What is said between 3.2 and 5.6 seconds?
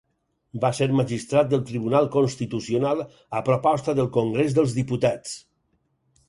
a proposta del Congrés dels Diputats.